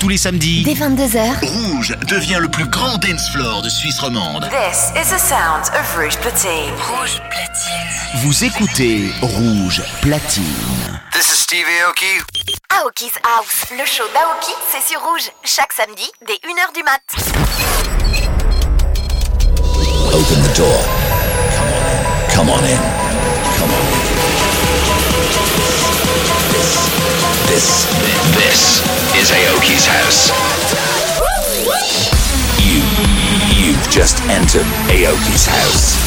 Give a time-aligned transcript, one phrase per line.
[0.00, 4.48] Tous les samedis, dès 22h, Rouge devient le plus grand dance floor de Suisse romande.
[4.50, 6.72] This is the sound of Rouge Platine.
[6.78, 8.22] Rouge Platine.
[8.22, 10.44] Vous écoutez Rouge Platine.
[11.12, 12.22] This is Stevie Aoki.
[12.70, 17.00] Aoki's House, le show d'Aoki, c'est sur Rouge, chaque samedi dès 1h du mat.
[20.12, 20.84] Open the door.
[21.54, 22.02] Come on in.
[22.34, 22.85] Come on in.
[29.26, 30.30] is Aoki's house.
[32.60, 32.82] You,
[33.56, 36.05] you've just entered Aoki's house.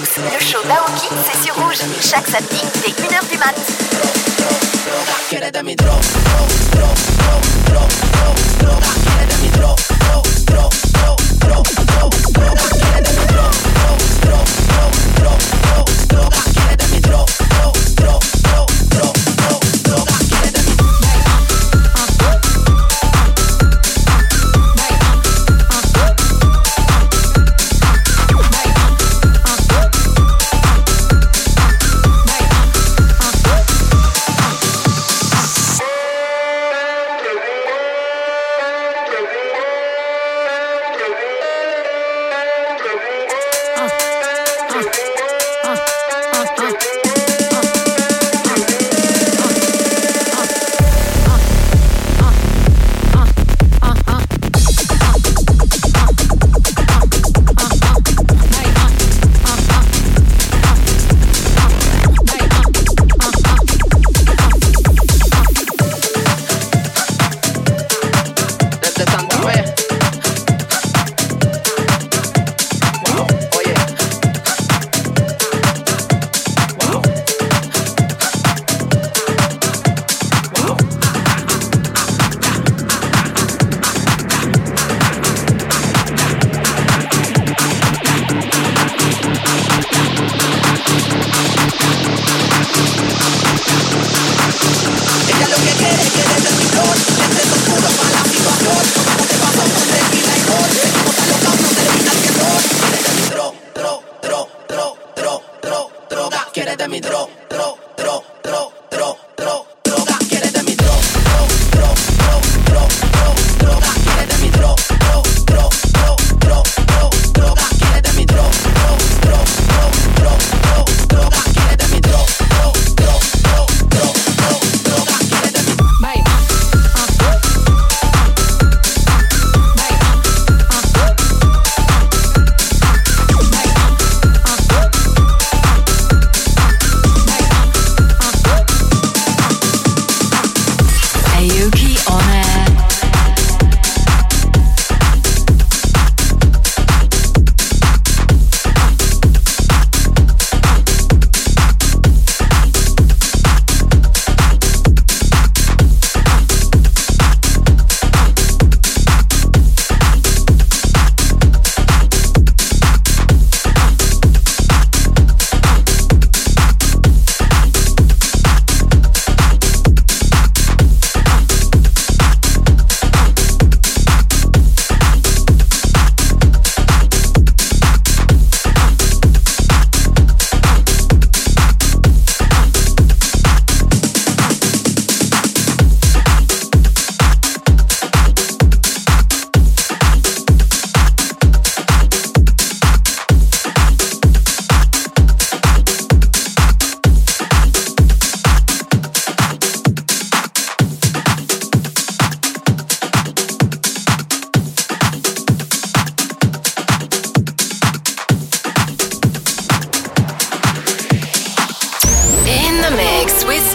[0.00, 0.16] House.
[0.16, 1.78] Le show d'Aoki, c'est sur rouge.
[2.00, 3.54] Chaque samedi, dès 1h du mat.
[4.86, 5.12] Droga,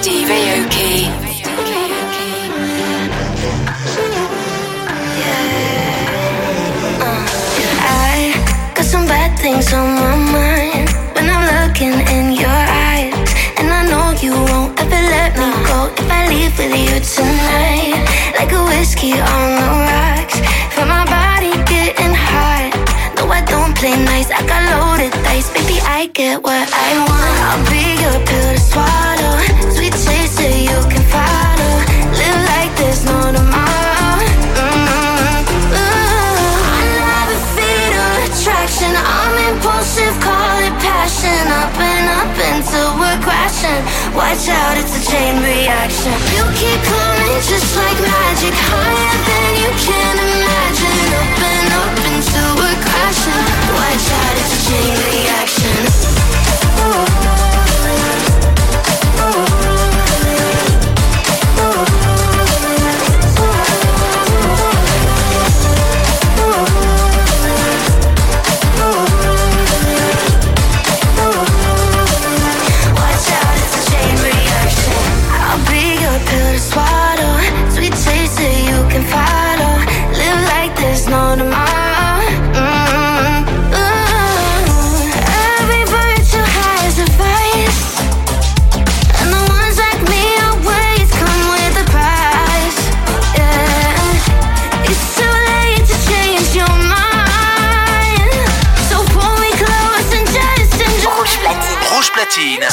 [0.05, 1.09] Steve Aoki.
[7.81, 8.33] I
[8.75, 12.61] got some bad things on my mind when I'm looking in your
[12.93, 13.17] eyes.
[13.57, 18.05] And I know you won't ever let me go if I leave with you tonight.
[18.37, 20.37] Like a whiskey on the rocks.
[20.75, 22.69] Feel my body getting hot.
[23.17, 24.29] No, I don't play nice.
[24.29, 25.49] I got loaded dice.
[25.49, 27.37] Baby, I get what I want.
[27.49, 29.34] I'll be your pill to swallow.
[41.23, 41.45] It.
[41.47, 43.83] Up and up until we're crashing.
[44.15, 46.15] Watch out, it's a chain reaction.
[46.35, 51.07] You keep coming just like magic, higher than you can imagine.
[51.21, 53.43] Up and up until we're crashing.
[53.71, 55.54] Watch out, it's a chain reaction.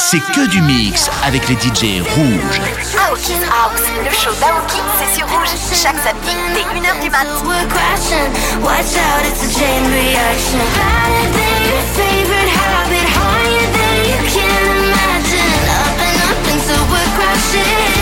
[0.03, 2.59] C'est que du mix avec les DJ rouges.
[3.07, 5.47] Aoki's House, le show d'Aoki, c'est sur Rouge.
[5.71, 7.25] Chaque samedi, dès 1h du mat.
[7.45, 8.29] We're crashing.
[8.61, 10.59] Watch out, it's a chain reaction.
[10.75, 15.53] Better than your favorite habit, higher than you can imagine.
[15.71, 17.92] Up and up until we're crashing.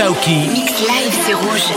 [0.00, 0.48] Aoki.
[0.50, 1.72] Mix live, c'est rouge.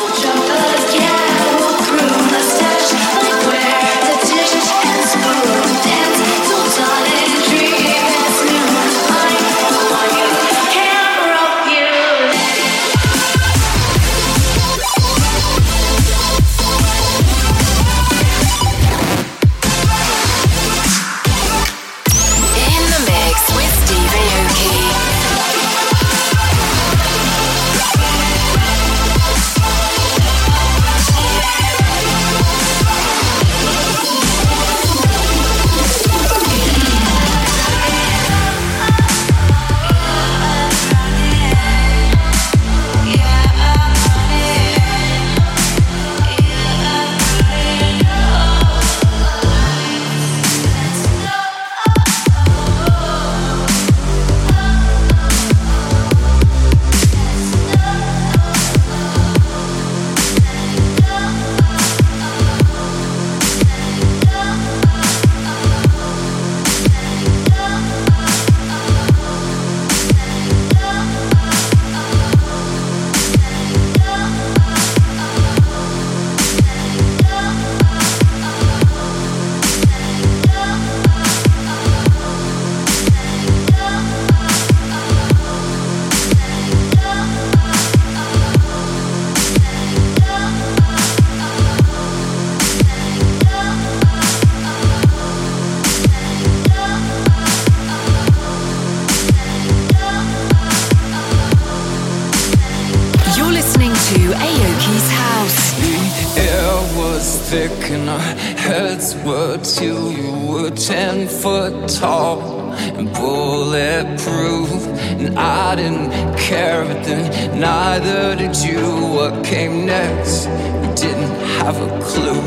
[109.78, 110.12] Two.
[110.12, 114.72] You were ten foot tall and bulletproof,
[115.20, 117.24] and I didn't care, but then
[117.60, 118.84] neither did you.
[119.16, 120.48] What came next?
[120.82, 122.46] We didn't have a clue.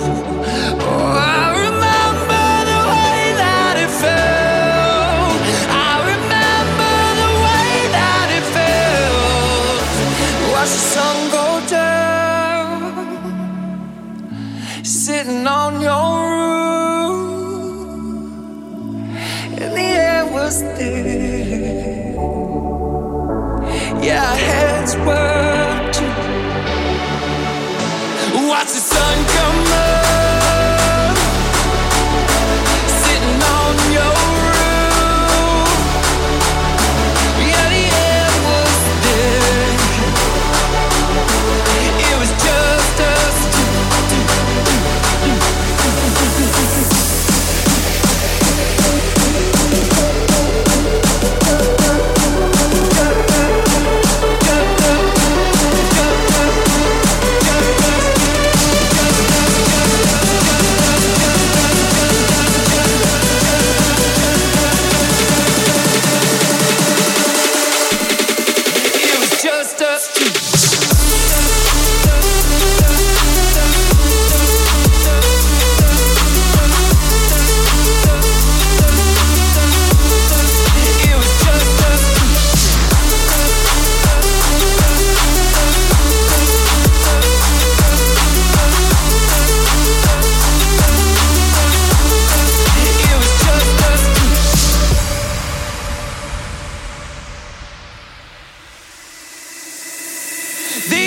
[0.88, 5.40] Oh, I remember the way that it felt.
[5.88, 9.86] I remember the way that it felt.
[10.52, 11.48] Watch the sun go
[11.80, 12.80] down,
[14.82, 16.35] sitting on your
[20.46, 22.14] was thick.
[24.06, 25.55] Yeah, our heads were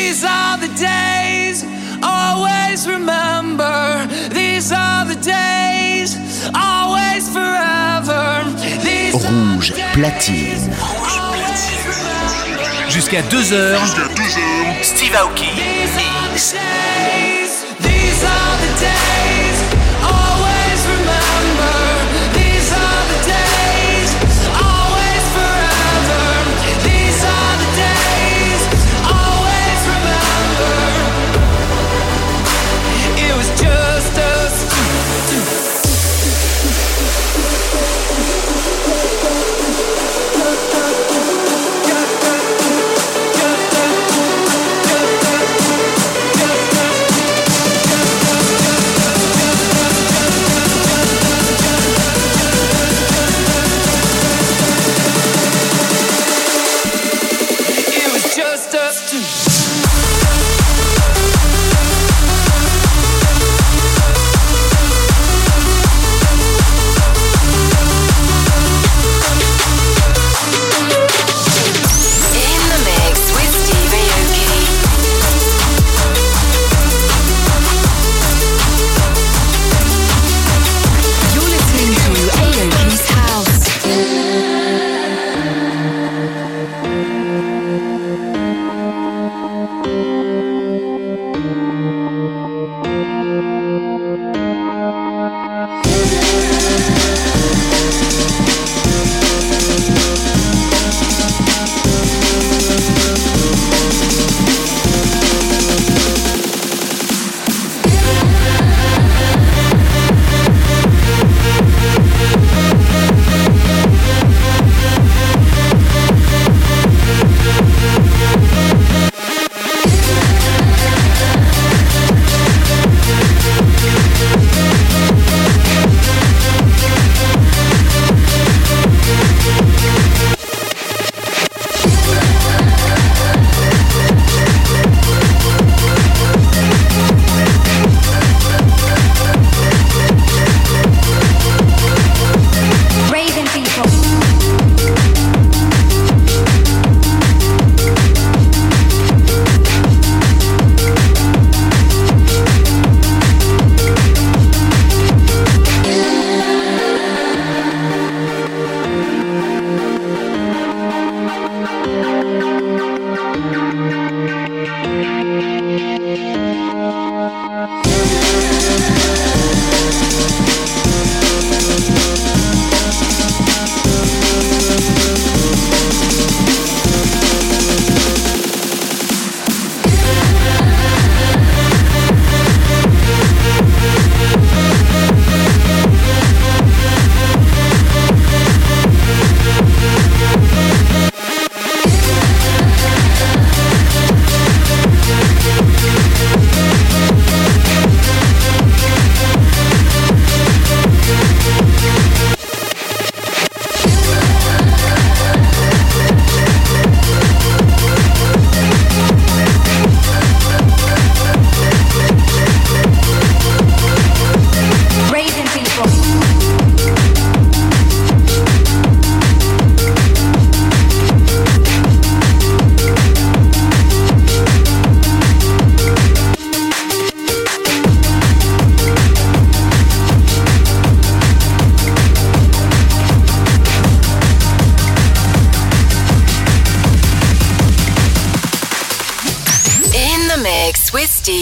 [0.10, 1.64] These are the days,
[2.02, 4.08] always remember.
[4.34, 6.18] These are the days,
[6.56, 8.44] always forever.
[8.82, 10.74] These Rouge platine.
[12.90, 13.78] Jusqu'à 2h.
[14.82, 15.52] Steve Aoki.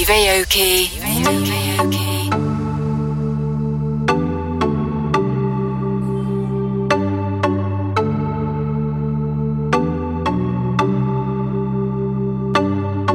[0.07, 0.87] Steve Aoki.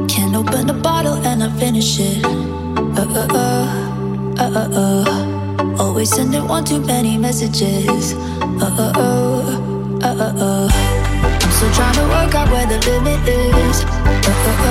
[0.07, 2.23] Can't open a bottle and I finish it.
[2.23, 5.75] Uh uh uh, uh uh uh.
[5.79, 8.13] Always sending one too many messages.
[8.13, 9.59] Uh uh uh,
[10.03, 10.69] uh uh uh.
[11.41, 13.83] I'm still trying to work out where the limit is.
[13.83, 14.61] Uh uh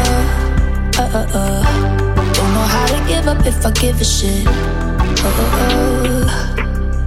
[0.98, 2.12] uh, uh uh uh.
[2.62, 4.46] Know how to give up if I give a shit.
[4.46, 4.55] Uh.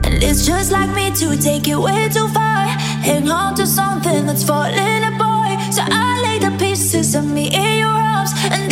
[0.03, 2.67] And it's just like me to take it way too far.
[3.07, 5.73] Hang on to something that's falling apart.
[5.73, 8.64] So I lay the pieces of me in your arms another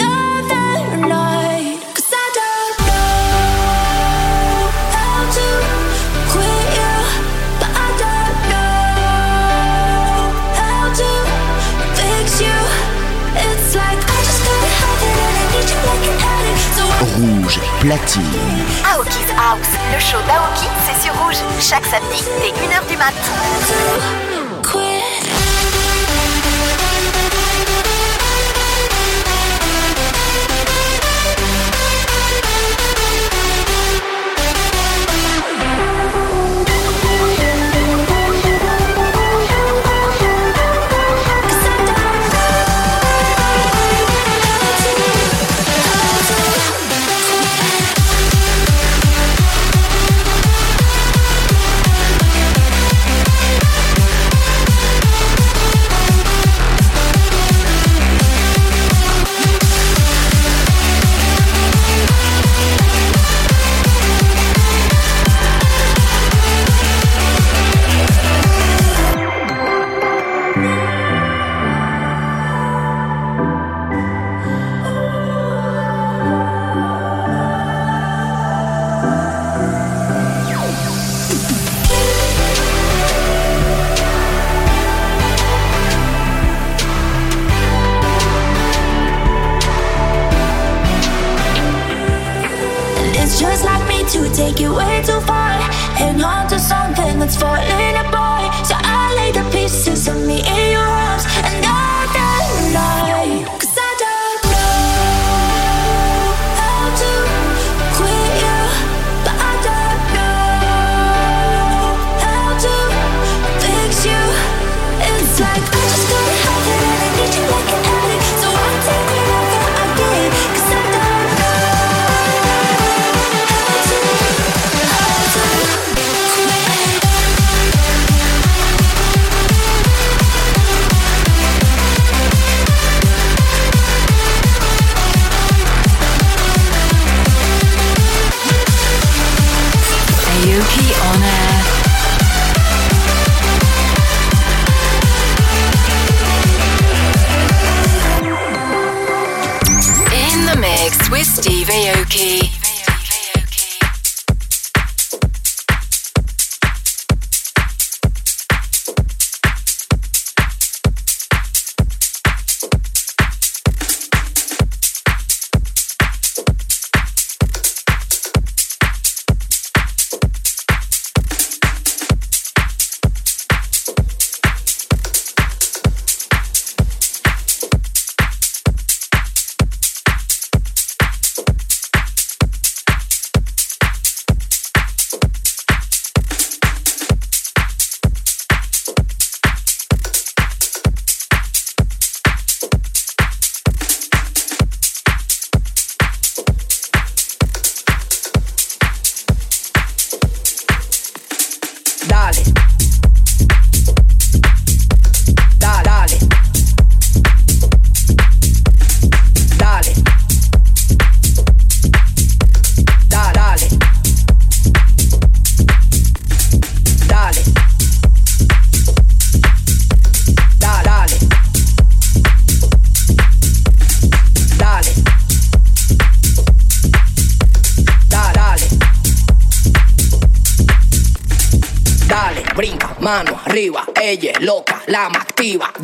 [18.93, 24.32] Aoki's House, le show d'Aoki, c'est sur Rouge, chaque samedi dès 1h du mat.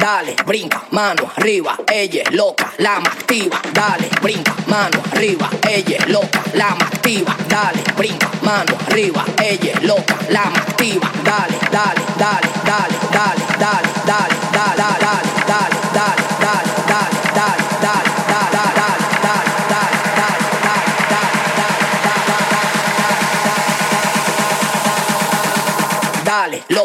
[0.10, 6.70] dale, brinca, mano arriba, ella loca, la activa, dale, brinca, mano arriba, ella loca, la
[6.70, 13.49] activa, dale, brinca, mano arriba, ella loca, la activa, dale, dale, dale, dale, dale.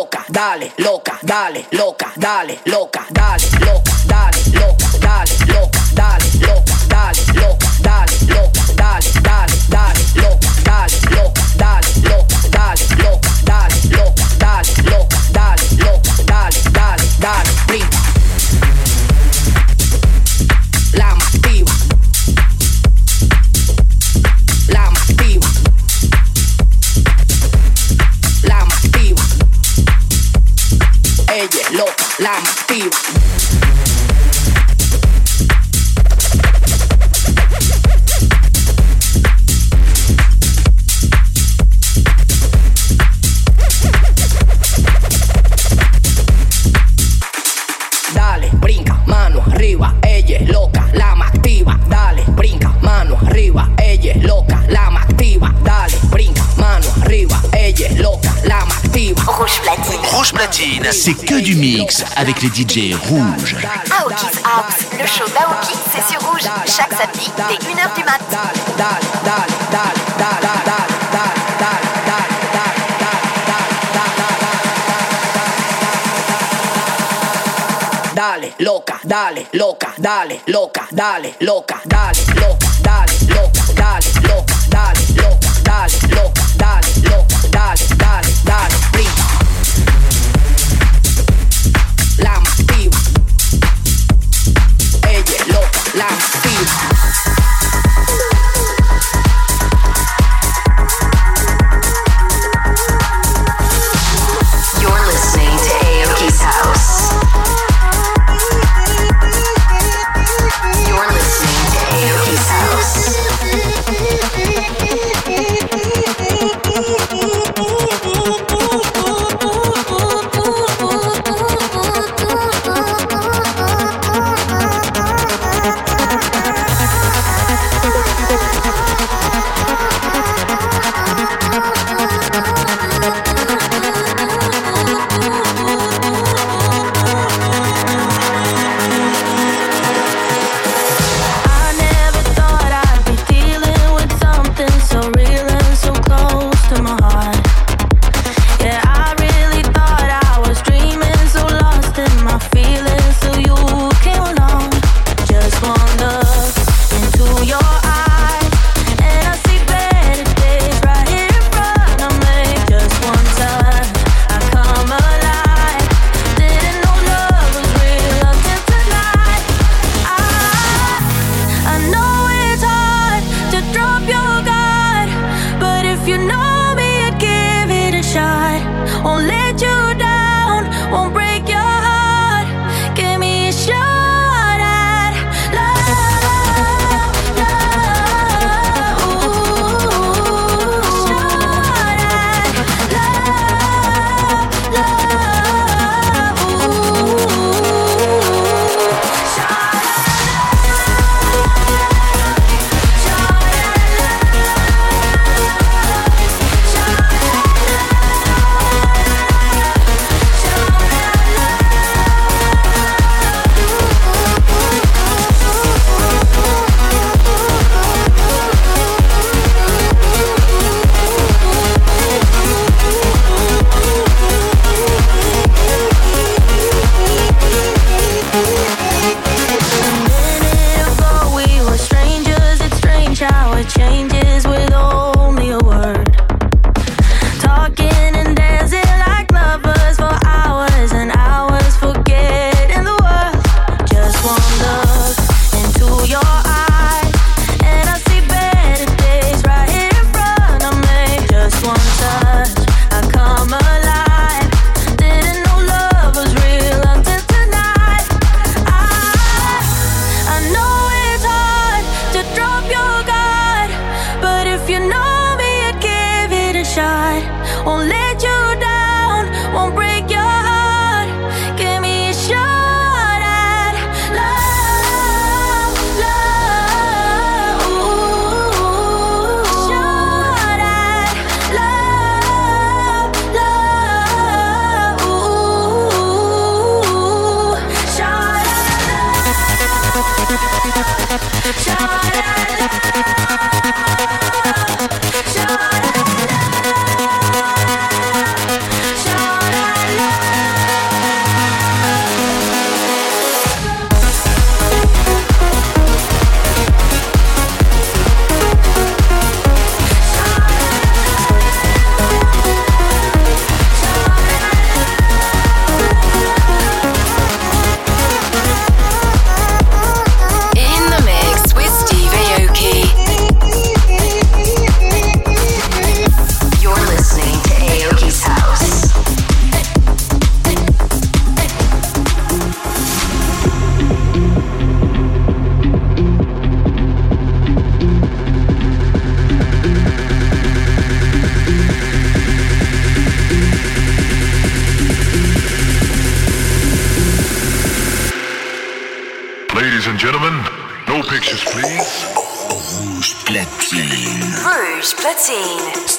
[0.04, 4.03] loca, dale, loca, dale, loca, dale, loca, dale, loca.
[61.40, 63.56] du mix avec les DJ rouges.
[63.90, 66.42] Aoki's House, le show d'Aoki, c'est sur rouge.
[66.66, 68.20] Chaque samedi, dès 1h du mat.
[78.14, 82.13] dale, loca, dale, loca, dale, loca, dale, loca, dale.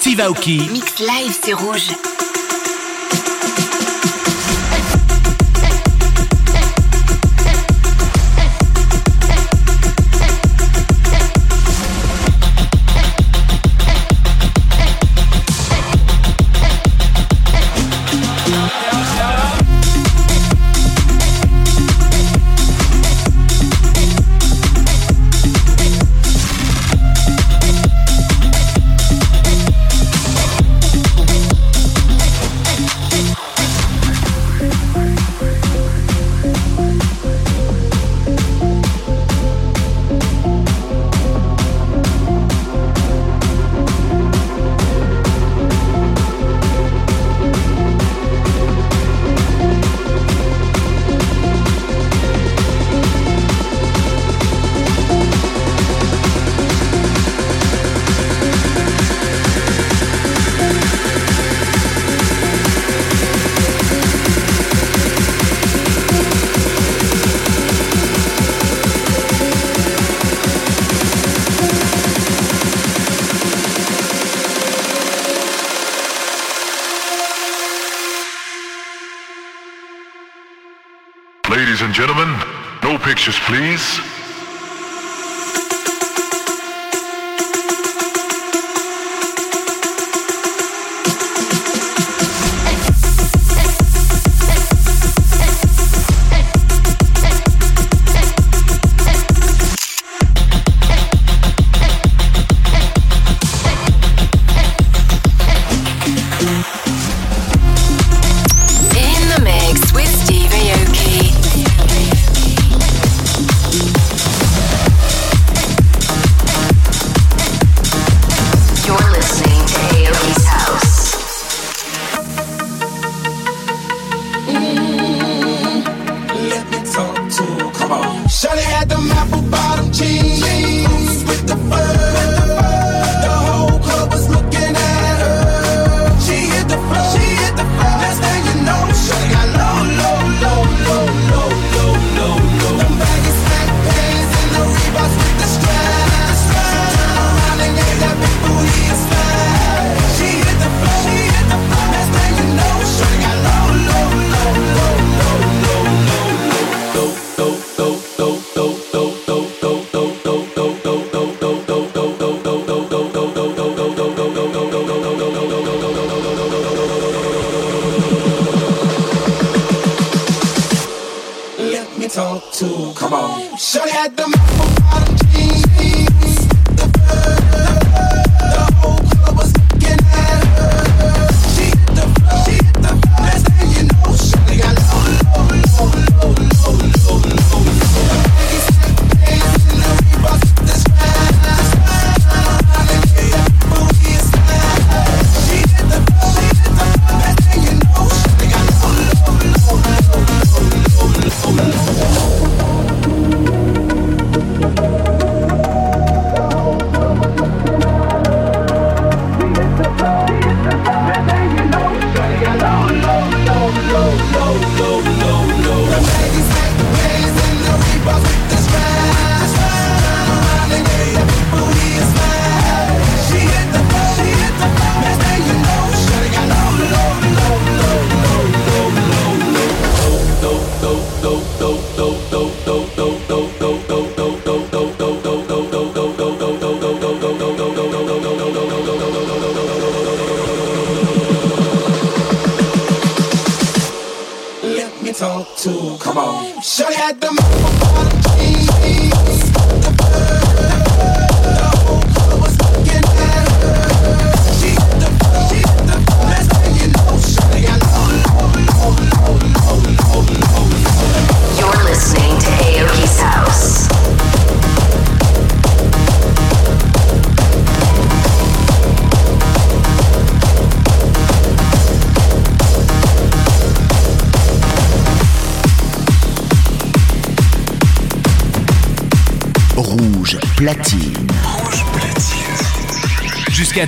[0.06, 0.60] Steve Aoki.
[1.00, 1.90] Live, c'est rouge.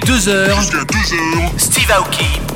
[0.05, 1.57] Jusqu'à 2h.
[1.57, 2.46] Steve Aoki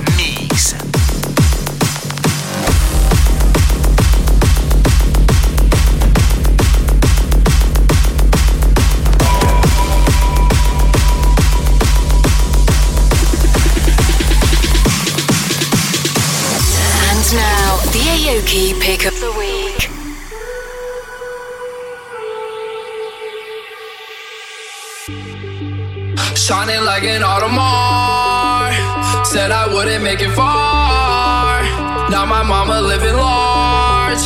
[27.43, 31.63] an Said I wouldn't make it far.
[32.09, 34.23] Now my mama living large.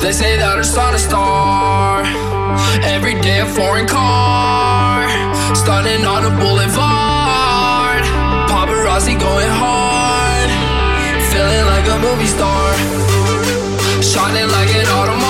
[0.00, 2.04] They say that her son a star.
[2.82, 5.08] Every day a foreign car.
[5.54, 8.04] Stunning on a boulevard.
[8.48, 10.50] Paparazzi going hard.
[11.30, 12.68] Feeling like a movie star.
[14.00, 15.27] Shining like an Audemars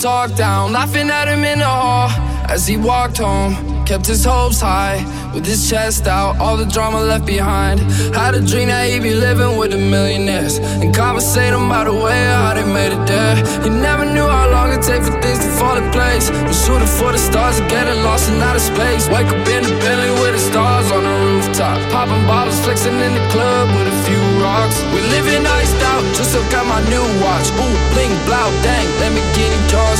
[0.00, 2.08] They would talk down, laughing at him in the hall
[2.48, 3.84] as he walked home.
[3.84, 5.04] Kept his hopes high,
[5.34, 7.80] with his chest out, all the drama left behind.
[8.14, 12.20] Had a dream that he'd be living with the millionaires and conversate about the way
[12.24, 13.36] how they made it there.
[13.62, 16.30] He never knew how long it take for things to fall in place.
[16.48, 19.08] Was shooting for the stars and getting lost in outer space.
[19.08, 23.12] Wake up in the Bentley with the stars on the rooftop, popping bottles, flexing in
[23.14, 24.80] the club with a few rocks.
[24.94, 27.48] We living iced out, just look at my new watch.
[27.60, 29.90] Ooh, bling, blow, dang, let me get it drunk.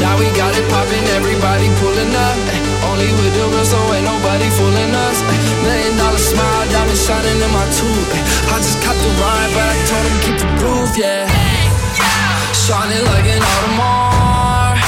[0.00, 2.36] Now we got it popping, everybody pulling up.
[2.54, 5.18] eh, Only with the real, so ain't nobody fooling us.
[5.60, 8.08] Million dollar smile, diamond shining in my tooth.
[8.48, 11.28] I just caught the ride, but I told him keep the groove, yeah.
[12.54, 14.80] Shining like an Audemars.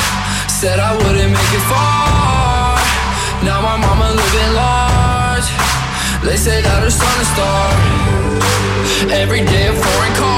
[0.49, 2.79] Said I wouldn't make it far.
[3.45, 5.49] Now my mama living large.
[6.25, 7.67] They say that her son a star.
[9.21, 10.32] Every day a foreign car.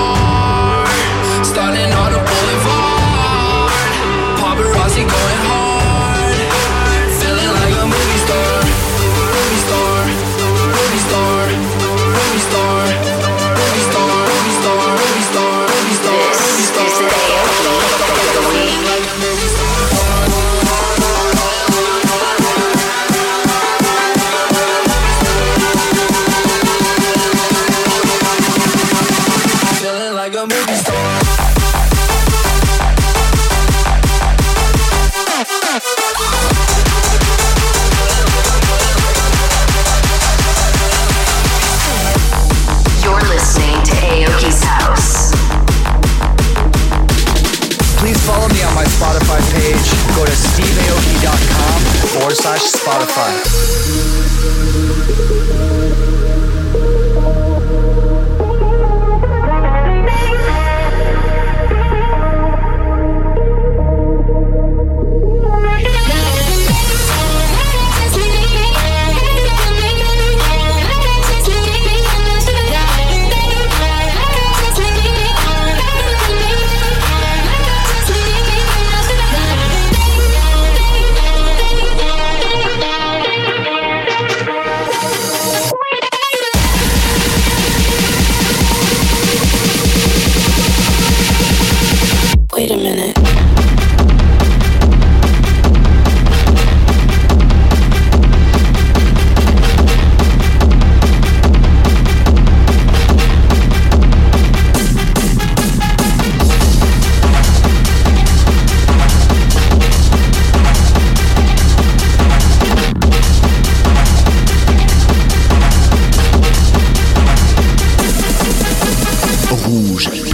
[52.35, 54.94] Slash Spotify.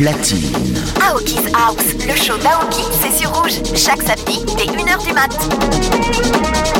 [0.01, 0.51] Platine.
[1.03, 3.61] Aoki's House, le show d'Aoki, c'est sur Rouge.
[3.75, 6.80] Chaque samedi, dès 1h du mat.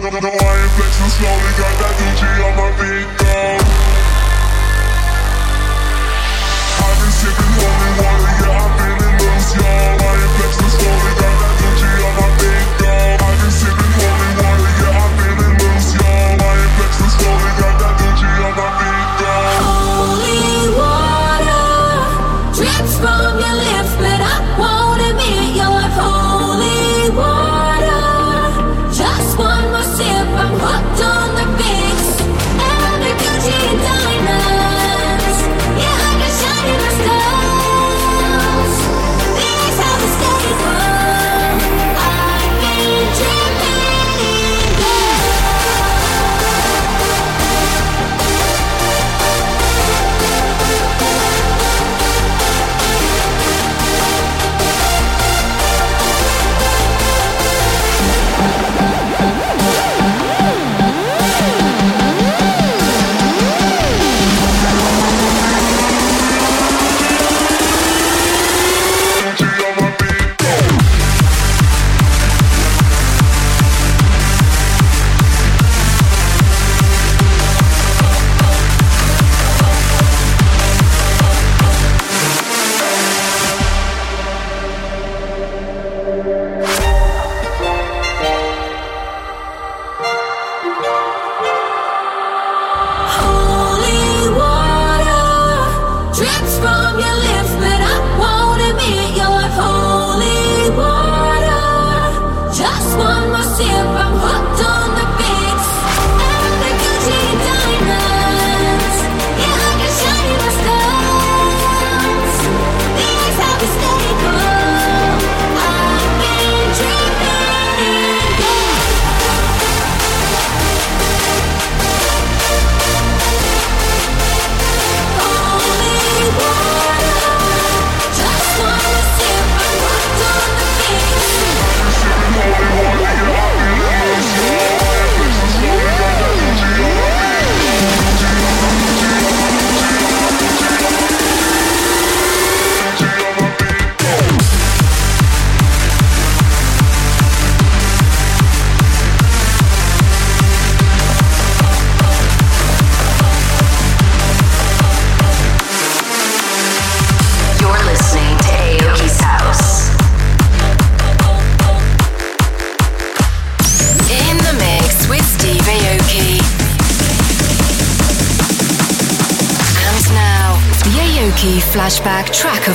[0.00, 3.60] No, I ain't flexing slowly, got that Gucci on my feet, though.
[6.80, 10.00] I've been sipping holy water, yeah, I'm feeling loose, y'all.
[10.00, 11.49] I ain't flexing slowly, got that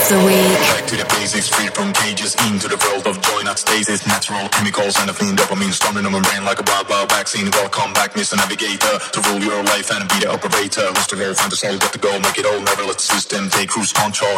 [0.06, 0.54] of the week.
[0.76, 4.06] Back to the basics, free from cages, into the world of joy, not stasis.
[4.06, 7.50] Natural chemicals and a clean dopamine storming on my brain like a wild, wild vaccine.
[7.52, 8.38] Welcome back, Mr.
[8.38, 10.86] Navigator, to rule your life and be the operator.
[10.94, 13.08] Lost the goal, find the soul, get the goal, make it all, never let the
[13.16, 14.38] system take cruise control.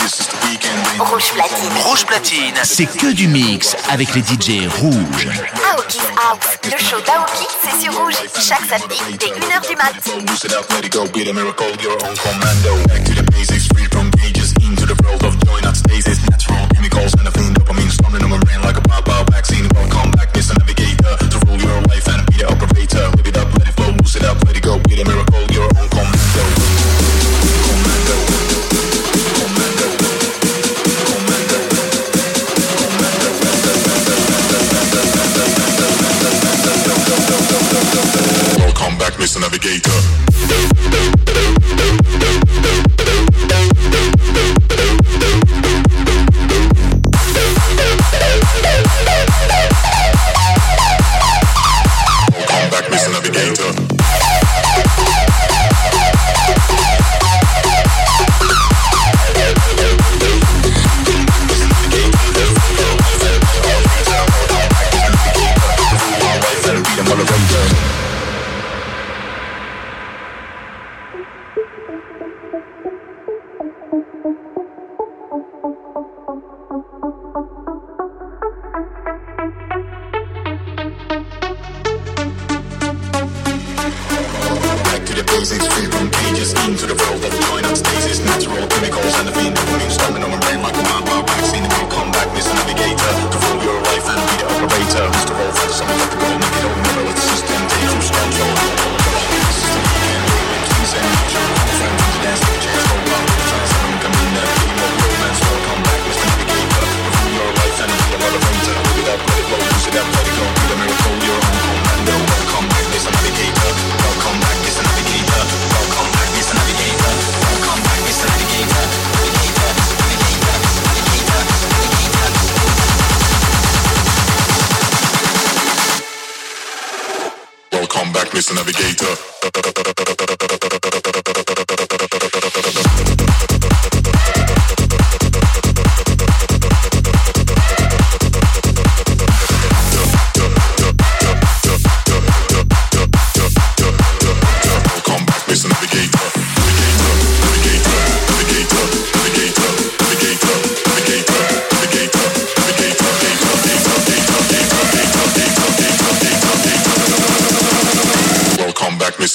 [0.00, 0.80] This is the weekend.
[1.12, 1.82] Rouge platine.
[1.84, 5.28] Rouge platine, c'est que du mix avec les DJ rouges.
[5.76, 6.56] Aoki's House.
[6.64, 8.14] Le show d'Aoki, c'est sur Rouge.
[8.34, 9.92] Chaque samedi, dès 1h du mat.
[38.80, 39.42] Welcome back, Mr.
[39.42, 39.90] Navigator.
[52.32, 53.12] Welcome back, Mr.
[53.12, 53.89] Navigator.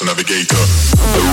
[0.06, 1.25] navigator.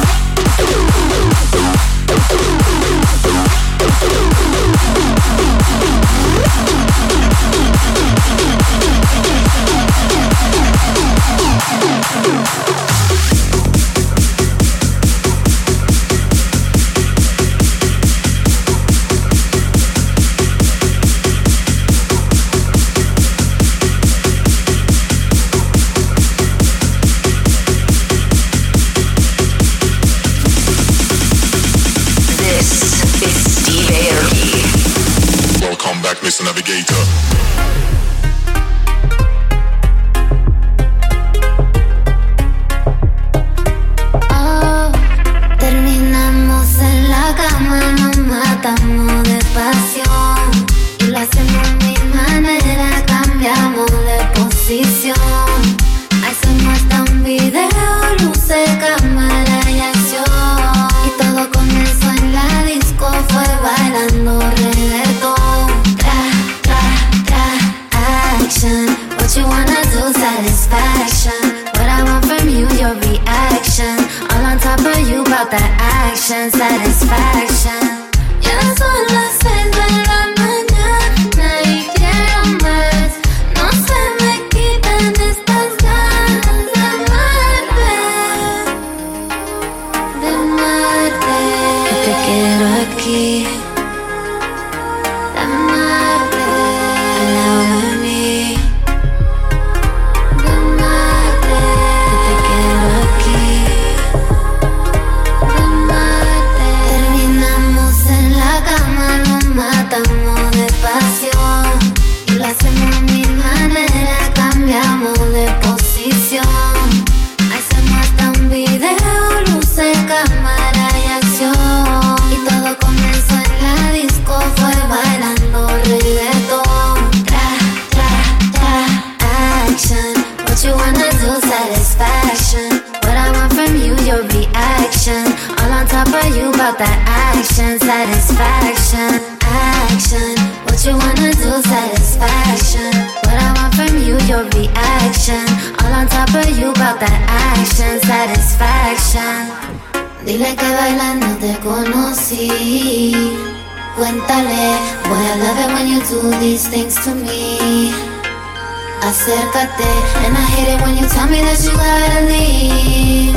[159.33, 159.91] acércate.
[160.25, 163.37] And I hate it when you tell me that you gotta leave.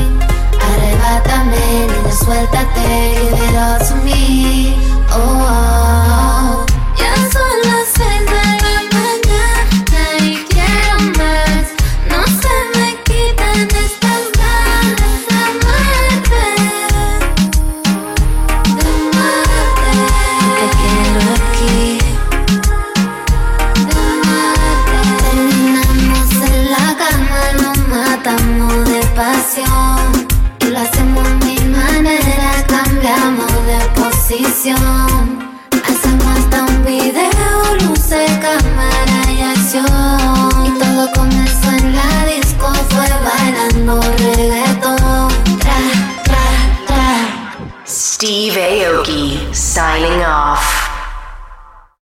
[0.67, 2.87] Arrebátame, niña, suéltate,
[3.29, 4.54] give it all to me.